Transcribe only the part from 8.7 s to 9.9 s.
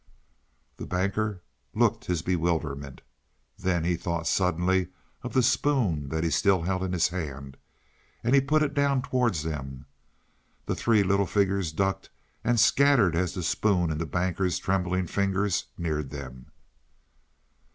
down towards them.